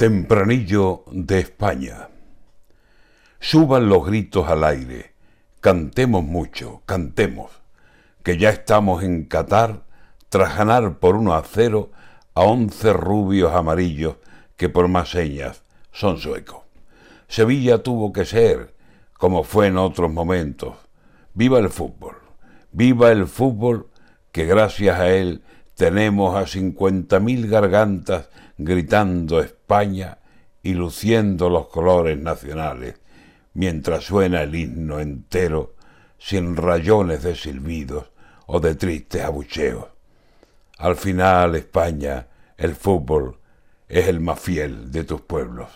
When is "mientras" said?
33.54-34.04